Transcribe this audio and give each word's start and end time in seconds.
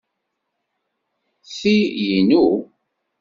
Ti 1.55 1.75
inu. 2.17 2.43